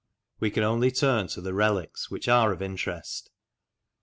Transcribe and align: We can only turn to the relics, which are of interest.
We 0.39 0.49
can 0.49 0.63
only 0.63 0.89
turn 0.89 1.27
to 1.27 1.41
the 1.41 1.53
relics, 1.53 2.09
which 2.09 2.27
are 2.27 2.51
of 2.51 2.59
interest. 2.59 3.29